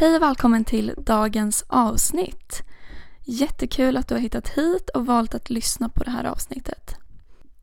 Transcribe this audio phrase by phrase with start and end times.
[0.00, 2.62] Hej och välkommen till dagens avsnitt.
[3.24, 6.94] Jättekul att du har hittat hit och valt att lyssna på det här avsnittet.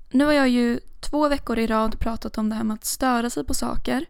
[0.09, 3.29] Nu har jag ju två veckor i rad pratat om det här med att störa
[3.29, 4.05] sig på saker.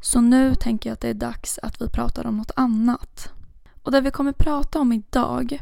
[0.00, 3.32] Så nu tänker jag att det är dags att vi pratar om något annat.
[3.82, 5.60] Och det vi kommer prata om idag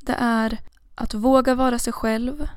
[0.00, 0.58] det är
[0.94, 2.48] att våga vara sig själv,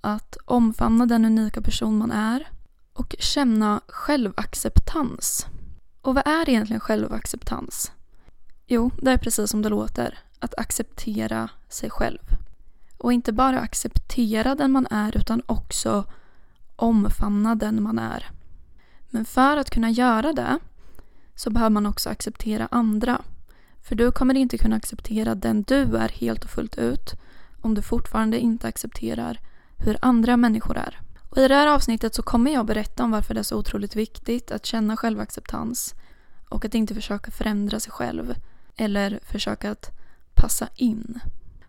[0.00, 2.48] att omfamna den unika person man är
[2.92, 5.46] och känna självacceptans.
[6.02, 7.92] Och vad är egentligen självacceptans?
[8.74, 10.18] Jo, det är precis som det låter.
[10.38, 12.18] Att acceptera sig själv.
[12.98, 16.04] Och inte bara acceptera den man är utan också
[16.76, 18.30] omfamna den man är.
[19.10, 20.58] Men för att kunna göra det
[21.34, 23.22] så behöver man också acceptera andra.
[23.82, 27.14] För du kommer inte kunna acceptera den du är helt och fullt ut
[27.60, 29.40] om du fortfarande inte accepterar
[29.76, 31.00] hur andra människor är.
[31.30, 33.96] Och I det här avsnittet så kommer jag berätta om varför det är så otroligt
[33.96, 35.94] viktigt att känna självacceptans
[36.48, 38.34] och att inte försöka förändra sig själv
[38.76, 39.90] eller försöka att
[40.34, 41.20] passa in.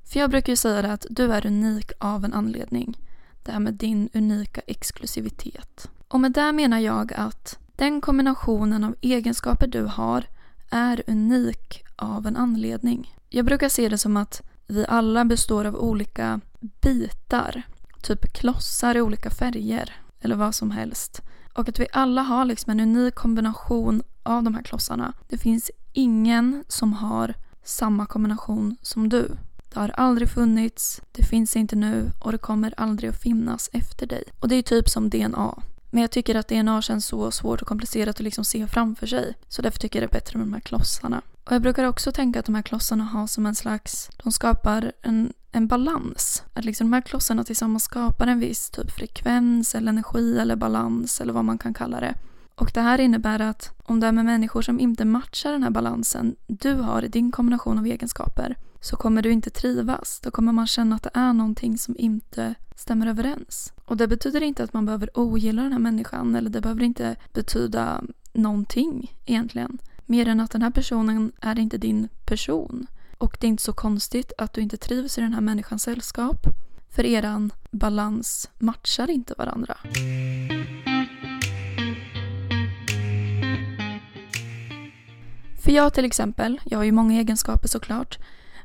[0.04, 2.98] För jag brukar ju säga det att du är unik av en anledning.
[3.44, 5.90] Det här med din unika exklusivitet.
[6.08, 10.26] Och med det menar jag att den kombinationen av egenskaper du har
[10.70, 13.16] är unik av en anledning.
[13.30, 17.64] Jag brukar se det som att vi alla består av olika bitar.
[18.02, 21.22] Typ klossar i olika färger eller vad som helst.
[21.54, 25.14] Och att vi alla har liksom en unik kombination av de här klossarna.
[25.30, 29.28] Det finns ingen som har samma kombination som du.
[29.74, 34.08] Det har aldrig funnits, det finns inte nu och det kommer aldrig att finnas efter
[34.08, 34.24] dig.
[34.40, 35.64] Och det är typ som DNA.
[35.90, 39.34] Men jag tycker att DNA känns så svårt och komplicerat att liksom se framför sig.
[39.48, 41.22] Så därför tycker jag det är bättre med de här klossarna.
[41.44, 44.92] Och jag brukar också tänka att de här klossarna har som en slags, de skapar
[45.02, 46.44] en, en balans.
[46.54, 51.22] Att liksom de här klossarna tillsammans skapar en viss typ frekvens eller energi eller balans
[51.22, 52.16] eller vad man kan kalla det.
[52.56, 55.70] Och det här innebär att om du är med människor som inte matchar den här
[55.70, 60.20] balansen du har i din kombination av egenskaper så kommer du inte trivas.
[60.24, 63.74] Då kommer man känna att det är någonting som inte stämmer överens.
[63.86, 67.16] Och det betyder inte att man behöver ogilla den här människan eller det behöver inte
[67.34, 69.78] betyda någonting egentligen.
[70.06, 72.88] Mer än att den här personen är inte din person.
[73.18, 76.48] Och det är inte så konstigt att du inte trivs i den här människans sällskap.
[76.90, 79.78] För eran balans matchar inte varandra.
[85.64, 88.18] För jag till exempel, jag har ju många egenskaper såklart,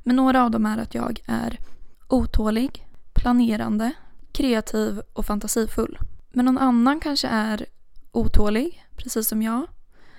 [0.02, 1.58] men några av dem är att jag är
[2.08, 3.92] otålig, planerande,
[4.32, 5.98] kreativ och fantasifull.
[6.32, 7.66] Men någon annan kanske är
[8.12, 9.66] otålig, precis som jag.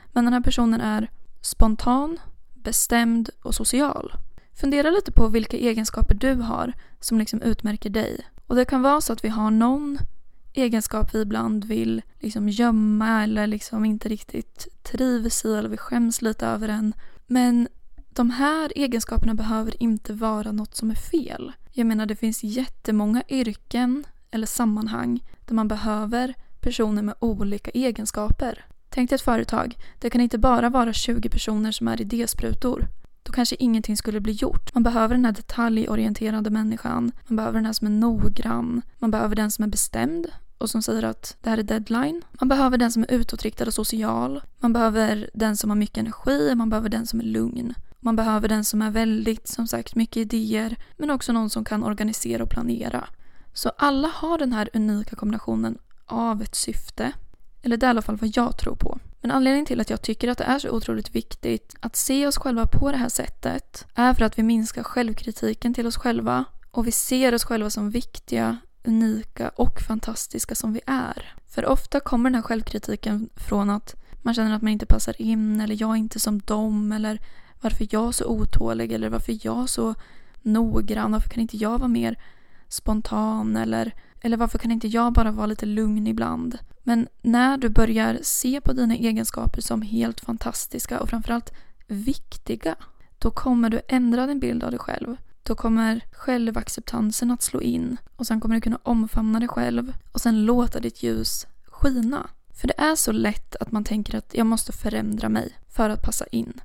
[0.08, 1.10] Men den här personen är
[1.42, 2.20] spontan,
[2.54, 4.14] bestämd och social.
[4.54, 8.28] Fundera lite på vilka egenskaper du har som liksom utmärker dig.
[8.48, 9.98] Och det kan vara så att vi har någon
[10.54, 16.22] egenskap vi ibland vill liksom gömma eller liksom inte riktigt trivs i eller vi skäms
[16.22, 16.94] lite över den.
[17.28, 17.68] Men
[18.10, 21.52] de här egenskaperna behöver inte vara något som är fel.
[21.72, 28.66] Jag menar det finns jättemånga yrken eller sammanhang där man behöver personer med olika egenskaper.
[28.90, 29.78] Tänk dig ett företag.
[30.00, 32.88] Det kan inte bara vara 20 personer som är idésprutor.
[33.24, 34.74] Då kanske ingenting skulle bli gjort.
[34.74, 37.12] Man behöver den här detaljorienterade människan.
[37.28, 38.81] Man behöver den här som är noggrann.
[38.97, 42.22] Man behöver den som är bestämd och som säger att det här är deadline.
[42.31, 44.41] Man behöver den som är utåtriktad och social.
[44.59, 46.56] Man behöver den som har mycket energi.
[46.56, 47.74] Man behöver den som är lugn.
[48.00, 50.75] Man behöver den som är väldigt, som sagt, mycket idéer.
[50.97, 53.07] Men också någon som kan organisera och planera.
[53.53, 57.12] Så alla har den här unika kombinationen av ett syfte.
[57.62, 59.00] Eller det är i alla fall vad jag tror på.
[59.22, 62.38] Men anledningen till att jag tycker att det är så otroligt viktigt att se oss
[62.38, 66.88] själva på det här sättet är för att vi minskar självkritiken till oss själva och
[66.88, 71.34] vi ser oss själva som viktiga, unika och fantastiska som vi är.
[71.47, 75.62] För ofta kommer den här självkritiken från att man känner att man inte passar in
[75.62, 77.19] eller jag är inte som dem eller
[77.62, 79.96] varför är jag så otålig eller varför är jag så
[80.41, 82.19] noggrann, varför kan inte jag vara mer
[82.68, 86.57] spontan eller, eller varför kan inte jag bara vara lite lugn ibland?
[86.84, 91.54] Men när du börjar se på dina egenskaper som helt fantastiska och framförallt
[91.88, 92.76] viktiga,
[93.20, 95.18] då kommer du ändra din bild av dig själv.
[95.44, 100.22] Då kommer självacceptansen att slå in och sen kommer du kunna omfamna dig själv och
[100.22, 102.30] sen låta ditt ljus skina.
[102.54, 106.04] För det är så lätt att man tänker att jag måste förändra mig för att
[106.04, 106.62] passa in.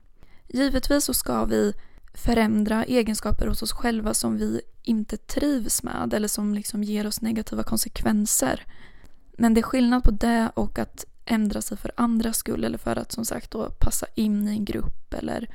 [0.48, 1.72] Givetvis så ska vi
[2.14, 7.20] förändra egenskaper hos oss själva som vi inte trivs med eller som liksom ger oss
[7.20, 8.66] negativa konsekvenser.
[9.38, 12.96] Men det är skillnad på det och att ändra sig för andras skull eller för
[12.98, 15.50] att som sagt då passa in i en grupp eller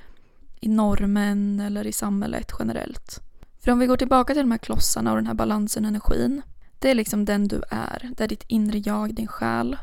[0.60, 3.20] i normen eller i samhället generellt.
[3.60, 6.42] För om vi går tillbaka till de här klossarna och den här balansen och energin.
[6.80, 8.12] Det är liksom den du är.
[8.18, 9.78] Det är ditt inre jag, din själ.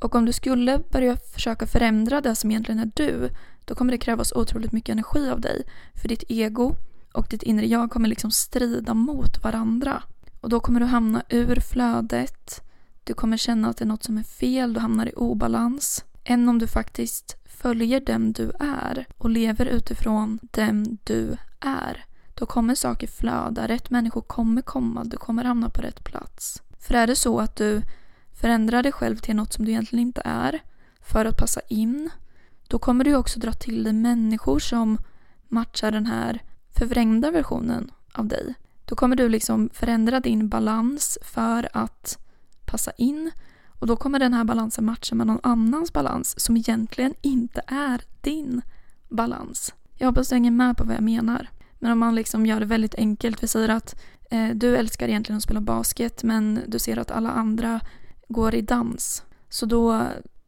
[0.00, 3.28] Och om du skulle börja försöka förändra det som egentligen är du,
[3.64, 5.62] då kommer det krävas otroligt mycket energi av dig.
[5.94, 6.74] För ditt ego
[7.12, 10.02] och ditt inre jag kommer liksom strida mot varandra.
[10.40, 12.62] Och då kommer du hamna ur flödet.
[13.04, 16.04] Du kommer känna att det är något som är fel, du hamnar i obalans.
[16.24, 22.04] Än om du faktiskt följer den du är och lever utifrån den du är.
[22.34, 26.62] Då kommer saker flöda, rätt människor kommer komma, du kommer hamna på rätt plats.
[26.78, 27.82] För är det så att du
[28.40, 30.62] förändrar dig själv till något som du egentligen inte är
[31.00, 32.10] för att passa in,
[32.68, 34.98] då kommer du också dra till dig människor som
[35.48, 38.54] matchar den här förvrängda versionen av dig.
[38.84, 42.18] Då kommer du liksom förändra din balans för att
[42.72, 43.30] passa in
[43.78, 48.02] och då kommer den här balansen matcha med någon annans balans som egentligen inte är
[48.20, 48.62] din
[49.08, 49.74] balans.
[49.98, 51.48] Jag hoppas du hänger med på vad jag menar.
[51.78, 53.96] Men om man liksom gör det väldigt enkelt, vi säger att
[54.30, 57.80] eh, du älskar egentligen att spela basket men du ser att alla andra
[58.28, 59.24] går i dans.
[59.48, 60.02] Så då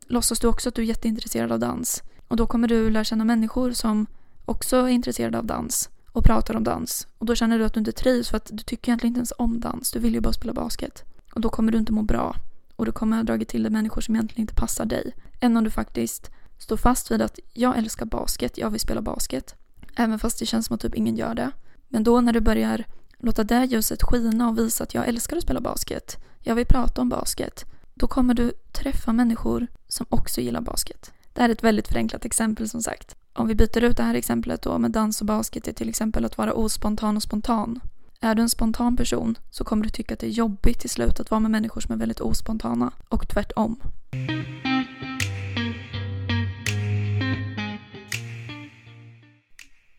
[0.06, 2.02] låtsas du också att du är jätteintresserad av dans.
[2.28, 4.06] Och då kommer du lära känna människor som
[4.44, 7.06] också är intresserade av dans och pratar om dans.
[7.18, 9.32] Och då känner du att du inte trivs för att du tycker egentligen inte ens
[9.38, 9.90] om dans.
[9.90, 11.13] Du vill ju bara spela basket.
[11.34, 12.36] Och då kommer du inte må bra.
[12.76, 15.14] Och du kommer ha dragit till dig människor som egentligen inte passar dig.
[15.40, 19.54] Än om du faktiskt står fast vid att jag älskar basket, jag vill spela basket.
[19.96, 21.50] Även fast det känns som att typ ingen gör det.
[21.88, 22.84] Men då när du börjar
[23.18, 27.00] låta det ljuset skina och visa att jag älskar att spela basket, jag vill prata
[27.00, 27.64] om basket,
[27.94, 31.12] då kommer du träffa människor som också gillar basket.
[31.32, 33.16] Det här är ett väldigt förenklat exempel som sagt.
[33.32, 36.24] Om vi byter ut det här exemplet då med dans och basket till till exempel
[36.24, 37.80] att vara ospontan och spontan.
[38.24, 41.20] Är du en spontan person så kommer du tycka att det är jobbigt till slut
[41.20, 43.80] att vara med människor som är väldigt ospontana och tvärtom.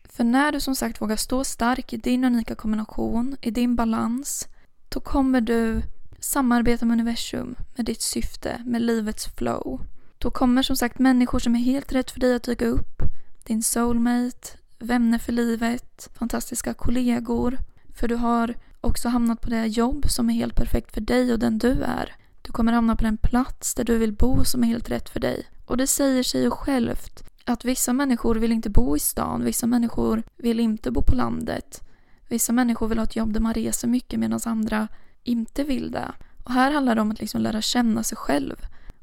[0.04, 4.48] För när du som sagt vågar stå stark i din unika kombination, i din balans,
[4.88, 5.82] då kommer du
[6.20, 9.80] samarbeta med universum, med ditt syfte, med livets flow.
[10.18, 13.02] Då kommer som sagt människor som är helt rätt för dig att dyka upp.
[13.44, 17.58] Din soulmate, vänner för livet, fantastiska kollegor.
[17.96, 21.38] För du har också hamnat på det jobb som är helt perfekt för dig och
[21.38, 22.14] den du är.
[22.42, 25.20] Du kommer hamna på den plats där du vill bo som är helt rätt för
[25.20, 25.46] dig.
[25.64, 29.66] Och det säger sig ju självt att vissa människor vill inte bo i stan, vissa
[29.66, 31.82] människor vill inte bo på landet.
[32.28, 34.88] Vissa människor vill ha ett jobb där man reser mycket medan andra
[35.22, 36.12] inte vill det.
[36.44, 38.56] Och här handlar det om att liksom lära känna sig själv.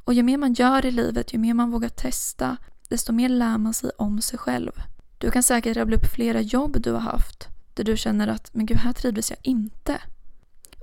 [0.04, 2.58] Och ju mer man gör i livet, ju mer man vågar testa,
[2.90, 4.72] desto mer lär man sig om sig själv.
[5.18, 8.66] Du kan säkert rabbla upp flera jobb du har haft där du känner att men
[8.66, 10.02] gud, här trivdes jag inte.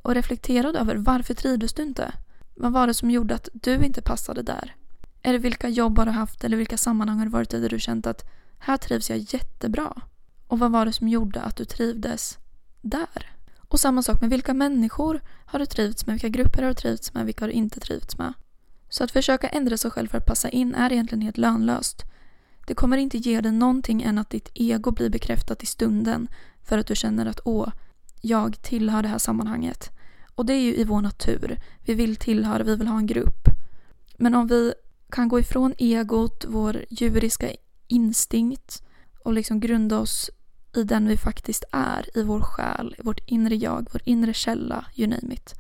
[0.02, 2.12] Och reflektera över varför trivdes du inte?
[2.54, 4.76] Vad var det som gjorde att du inte passade där?
[5.22, 7.81] Eller vilka jobb har du haft eller vilka sammanhang har du varit i där du
[7.81, 8.25] känt att
[8.58, 10.02] här trivs jag jättebra?
[10.46, 12.38] Och vad var det som gjorde att du trivdes
[12.81, 13.31] där?
[13.58, 17.14] Och samma sak med vilka människor har du trivts med, vilka grupper har du trivts
[17.14, 18.32] med, vilka har du inte trivts med?
[18.88, 22.04] Så att försöka ändra sig själv för att passa in är egentligen helt lönlöst.
[22.66, 26.28] Det kommer inte ge dig någonting än att ditt ego blir bekräftat i stunden
[26.64, 27.68] för att du känner att åh,
[28.20, 29.90] jag tillhör det här sammanhanget.
[30.34, 31.58] Och det är ju i vår natur.
[31.84, 33.48] Vi vill tillhöra, vi vill ha en grupp.
[34.18, 34.72] Men om vi
[35.10, 37.50] kan gå ifrån egot, vår djuriska
[37.86, 38.82] instinkt
[39.24, 40.30] och liksom grunda oss
[40.76, 44.84] i den vi faktiskt är, i vår själ, i vårt inre jag, vår inre källa,
[44.94, 45.54] you name it.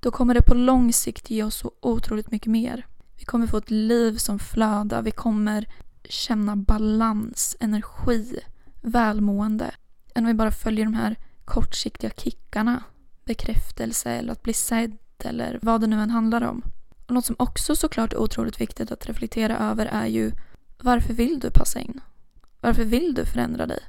[0.00, 2.86] Då kommer det på lång sikt ge oss så otroligt mycket mer.
[3.18, 5.68] Vi kommer få ett liv som flödar, vi kommer
[6.08, 8.40] känna balans, energi,
[8.80, 9.74] välmående.
[10.14, 12.82] Än om vi bara följer de här kortsiktiga kickarna,
[13.24, 16.62] bekräftelse eller att bli sedd eller vad det nu än handlar om.
[17.06, 20.32] Och något som också såklart är otroligt viktigt att reflektera över är ju
[20.78, 22.00] varför vill du passa in?
[22.60, 23.80] Varför vill du förändra dig?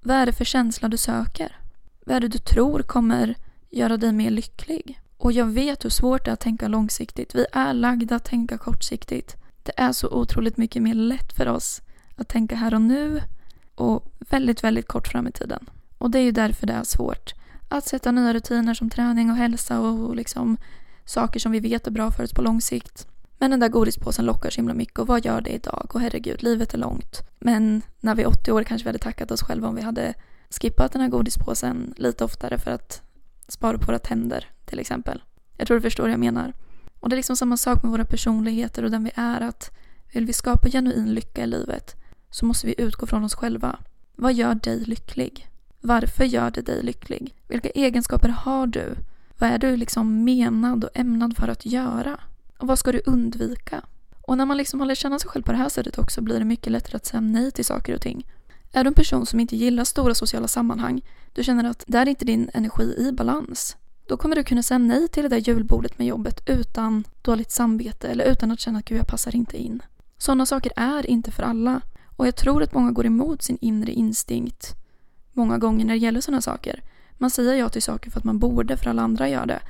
[0.00, 1.60] Vad är det för känsla du söker?
[2.06, 3.34] Vad är det du tror kommer
[3.70, 5.00] göra dig mer lycklig?
[5.16, 7.34] Och jag vet hur svårt det är att tänka långsiktigt.
[7.34, 9.36] Vi är lagda att tänka kortsiktigt.
[9.62, 11.82] Det är så otroligt mycket mer lätt för oss
[12.16, 13.22] att tänka här och nu
[13.76, 15.66] och väldigt, väldigt kort fram i tiden.
[15.98, 17.34] Och det är ju därför det är svårt.
[17.68, 20.56] Att sätta nya rutiner som träning och hälsa och liksom
[21.04, 23.06] saker som vi vet är bra för oss på lång sikt.
[23.38, 25.90] Men den där godispåsen lockar så himla mycket och vad gör det idag?
[25.94, 27.22] Och herregud, livet är långt.
[27.38, 30.14] Men när vi är 80 år kanske vi hade tackat oss själva om vi hade
[30.50, 33.02] skippat den här godispåsen lite oftare för att
[33.48, 35.22] spara på våra tänder till exempel.
[35.56, 36.52] Jag tror du förstår vad jag menar.
[37.00, 39.70] Och det är liksom samma sak med våra personligheter och den vi är att
[40.12, 41.96] vill vi skapa genuin lycka i livet
[42.36, 43.78] så måste vi utgå från oss själva.
[44.16, 45.48] Vad gör dig lycklig?
[45.80, 47.34] Varför gör det dig lycklig?
[47.48, 48.94] Vilka egenskaper har du?
[49.38, 52.20] Vad är du liksom menad och ämnad för att göra?
[52.58, 53.84] Och vad ska du undvika?
[54.22, 56.38] Och när man liksom har lärt känna sig själv på det här sättet också blir
[56.38, 58.26] det mycket lättare att säga nej till saker och ting.
[58.72, 61.02] Är du en person som inte gillar stora sociala sammanhang,
[61.32, 63.76] du känner att där är inte din energi i balans,
[64.08, 68.08] Då kommer du kunna säga nej till det där julbordet med jobbet utan dåligt samvete
[68.08, 69.82] eller utan att känna att gud jag passar inte in.
[70.18, 71.80] Sådana saker är inte för alla.
[72.16, 74.76] Och jag tror att många går emot sin inre instinkt
[75.32, 76.82] många gånger när det gäller sådana saker.
[77.18, 79.60] Man säger ja till saker för att man borde för alla andra gör det.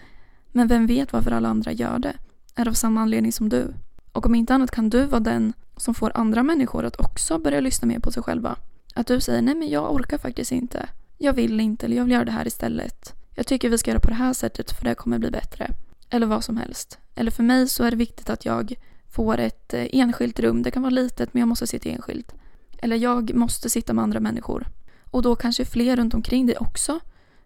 [0.53, 2.17] Men vem vet varför alla andra gör det?
[2.55, 3.75] Är det av samma anledning som du?
[4.13, 7.61] Och om inte annat kan du vara den som får andra människor att också börja
[7.61, 8.57] lyssna mer på sig själva.
[8.95, 10.89] Att du säger nej men jag orkar faktiskt inte.
[11.19, 13.13] Jag vill inte eller jag vill göra det här istället.
[13.35, 15.71] Jag tycker vi ska göra på det här sättet för det kommer bli bättre.
[16.11, 16.99] Eller vad som helst.
[17.15, 18.75] Eller för mig så är det viktigt att jag
[19.17, 20.63] får ett eh, enskilt rum.
[20.63, 22.35] Det kan vara litet men jag måste sitta enskilt.
[22.79, 24.67] Eller jag måste sitta med andra människor.
[25.11, 27.01] Och då kanske fler runt omkring dig också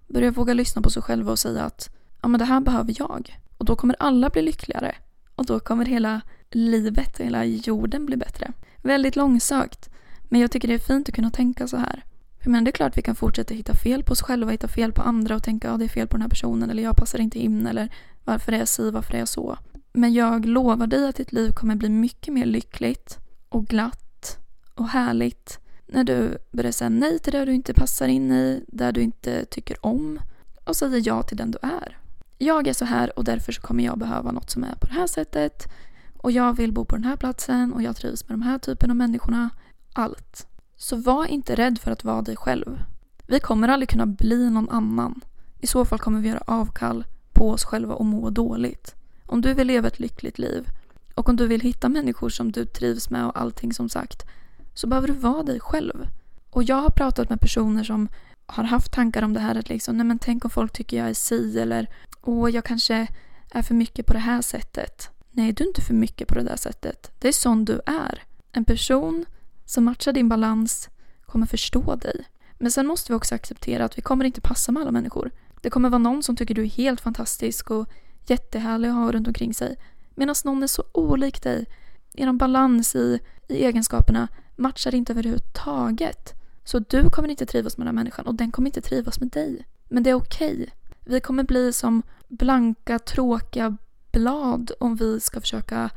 [0.08, 3.38] börjar våga lyssna på sig själva och säga att ja men det här behöver jag.
[3.58, 4.94] Och då kommer alla bli lyckligare.
[5.34, 8.52] Och då kommer hela livet, hela jorden bli bättre.
[8.82, 9.90] Väldigt långsökt.
[10.22, 12.04] Men jag tycker det är fint att kunna tänka så här.
[12.44, 15.02] Men det är klart vi kan fortsätta hitta fel på oss själva, hitta fel på
[15.02, 17.18] andra och tänka att ja, det är fel på den här personen eller jag passar
[17.18, 17.88] inte in eller
[18.24, 19.58] varför är jag si, varför är jag så.
[19.92, 23.18] Men jag lovar dig att ditt liv kommer bli mycket mer lyckligt
[23.48, 24.38] och glatt
[24.74, 28.92] och härligt när du börjar säga nej till det du inte passar in i, där
[28.92, 30.20] du inte tycker om
[30.64, 31.98] och säger ja till den du är.
[32.38, 34.92] Jag är så här och därför så kommer jag behöva något som är på det
[34.92, 35.68] här sättet
[36.16, 38.90] och jag vill bo på den här platsen och jag trivs med de här typen
[38.90, 39.50] av människorna.
[39.92, 40.46] Allt.
[40.76, 42.82] Så var inte rädd för att vara dig själv.
[43.26, 45.20] Vi kommer aldrig kunna bli någon annan.
[45.58, 48.94] I så fall kommer vi göra avkall på oss själva och må dåligt.
[49.30, 50.68] Om du vill leva ett lyckligt liv
[51.14, 54.26] och om du vill hitta människor som du trivs med och allting som sagt
[54.74, 56.06] så behöver du vara dig själv.
[56.50, 58.08] Och jag har pratat med personer som
[58.46, 61.08] har haft tankar om det här att liksom, nej men tänk om folk tycker jag
[61.08, 61.86] är si eller
[62.22, 63.06] åh jag kanske
[63.50, 65.10] är för mycket på det här sättet.
[65.30, 67.12] Nej, du är inte för mycket på det där sättet.
[67.18, 68.22] Det är sån du är.
[68.52, 69.24] En person
[69.64, 70.88] som matchar din balans
[71.26, 72.24] kommer förstå dig.
[72.58, 75.30] Men sen måste vi också acceptera att vi kommer inte passa med alla människor.
[75.60, 77.88] Det kommer vara någon som tycker du är helt fantastisk och
[78.30, 79.76] jättehärlig att ha runt omkring sig.
[80.14, 81.66] Medan någon är så olik dig.
[82.14, 86.34] Er balans i, i egenskaperna matchar inte överhuvudtaget.
[86.64, 89.28] Så du kommer inte trivas med den här människan och den kommer inte trivas med
[89.28, 89.66] dig.
[89.88, 90.52] Men det är okej.
[90.52, 90.66] Okay.
[91.04, 93.76] Vi kommer bli som blanka, tråkiga
[94.12, 95.90] blad om vi ska försöka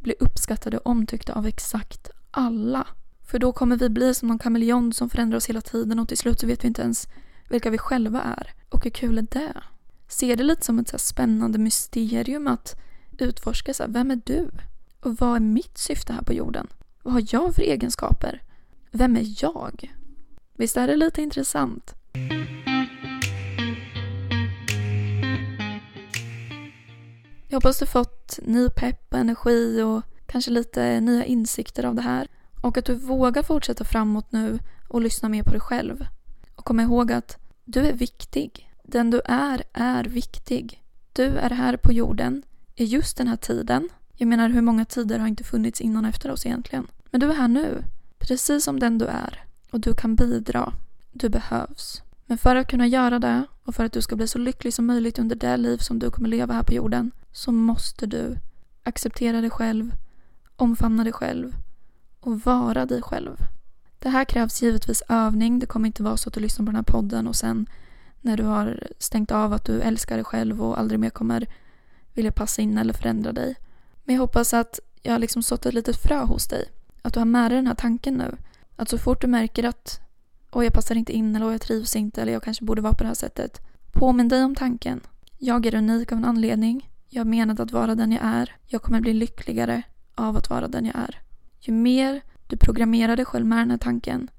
[0.00, 2.86] bli uppskattade och omtyckta av exakt alla.
[3.30, 6.18] För då kommer vi bli som någon kameleont som förändrar oss hela tiden och till
[6.18, 7.08] slut så vet vi inte ens
[7.48, 8.52] vilka vi själva är.
[8.68, 9.52] Och hur kul är det?
[10.10, 12.76] Se det lite som ett så spännande mysterium att
[13.18, 13.74] utforska.
[13.74, 14.50] Så här, vem är du?
[15.00, 16.66] Och vad är mitt syfte här på jorden?
[17.02, 18.42] Vad har jag för egenskaper?
[18.90, 19.94] Vem är jag?
[20.54, 21.94] Visst är det lite intressant?
[27.48, 32.02] Jag hoppas du fått ny pepp, och energi och kanske lite nya insikter av det
[32.02, 32.28] här.
[32.60, 36.06] Och att du vågar fortsätta framåt nu och lyssna mer på dig själv.
[36.54, 38.69] Och kom ihåg att du är viktig.
[38.90, 40.82] Den du är, är viktig.
[41.12, 42.42] Du är här på jorden
[42.74, 43.88] i just den här tiden.
[44.16, 46.86] Jag menar, hur många tider har inte funnits innan och efter oss egentligen?
[47.10, 47.84] Men du är här nu,
[48.18, 49.44] precis som den du är.
[49.70, 50.72] Och du kan bidra.
[51.12, 52.02] Du behövs.
[52.26, 54.86] Men för att kunna göra det och för att du ska bli så lycklig som
[54.86, 58.36] möjligt under det liv som du kommer leva här på jorden så måste du
[58.82, 59.94] acceptera dig själv,
[60.56, 61.54] omfamna dig själv
[62.20, 63.36] och vara dig själv.
[63.98, 65.58] Det här krävs givetvis övning.
[65.58, 67.66] Det kommer inte vara så att du lyssnar på den här podden och sen
[68.20, 71.46] när du har stängt av att du älskar dig själv och aldrig mer kommer
[72.14, 73.56] vilja passa in eller förändra dig.
[74.04, 76.64] Men jag hoppas att jag har liksom sått ett litet frö hos dig.
[77.02, 78.36] Att du har med dig den här tanken nu.
[78.76, 80.00] Att så fort du märker att
[80.50, 83.02] och jag passar inte in eller jag trivs inte eller jag kanske borde vara på
[83.02, 83.60] det här sättet.
[83.92, 85.00] Påminn dig om tanken.
[85.38, 86.90] Jag är unik av en anledning.
[87.08, 88.56] Jag har menat att vara den jag är.
[88.66, 89.82] Jag kommer bli lyckligare
[90.14, 91.20] av att vara den jag är.
[91.60, 94.30] Ju mer du programmerar dig själv med den här tanken,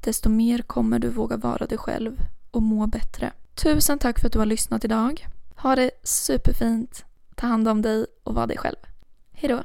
[0.00, 2.20] desto mer kommer du våga vara dig själv
[2.50, 3.32] och må bättre.
[3.54, 5.26] Tusen tack för att du har lyssnat idag.
[5.56, 7.04] Ha det superfint,
[7.34, 8.76] ta hand om dig och var dig själv.
[9.32, 9.62] Hejdå!